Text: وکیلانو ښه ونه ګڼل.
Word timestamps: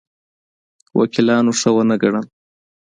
وکیلانو 0.97 1.51
ښه 1.59 1.69
ونه 1.75 1.95
ګڼل. 2.01 2.25